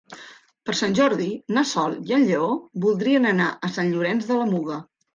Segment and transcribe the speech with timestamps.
[0.69, 1.27] Per Sant Jordi
[1.59, 2.49] na Sol i en Lleó
[2.89, 4.85] voldrien anar a Sant Llorenç de la Muga.